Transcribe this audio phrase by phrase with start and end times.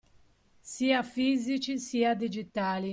[0.63, 2.89] Sia fisici sia digitali